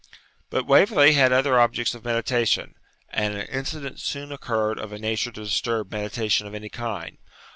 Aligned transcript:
But 0.49 0.65
Waverley 0.65 1.13
had 1.13 1.31
other 1.31 1.59
objects 1.59 1.93
of 1.93 2.03
meditation, 2.03 2.73
and 3.11 3.35
an 3.35 3.45
incident 3.45 3.99
soon 3.99 4.31
occurred 4.31 4.79
of 4.79 4.91
a 4.91 4.97
nature 4.97 5.31
to 5.33 5.43
disturb 5.43 5.91
meditation 5.91 6.47
of 6.47 6.55
any 6.55 6.69
kind. 6.69 7.19